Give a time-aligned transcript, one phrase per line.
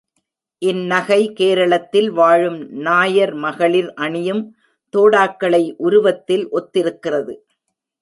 [0.61, 2.57] இந் நகை கேரளத்தில் வாழும்
[2.79, 4.43] நாயர் மகளிர் அணியும்
[4.93, 7.35] தோடாக்களை உருவத்தில் ஒத்திருக்கிறது.